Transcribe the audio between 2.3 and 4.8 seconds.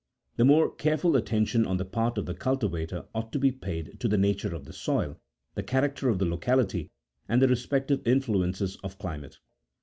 cultivator ought to be paid to the nature of the